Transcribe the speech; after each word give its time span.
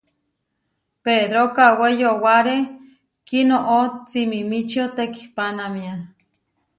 Pedro 1.03 1.43
kawé 1.55 1.87
yowáre 2.01 2.57
kinoʼó 3.27 3.79
simimičío 4.09 4.85
tekipánamia. 4.97 5.93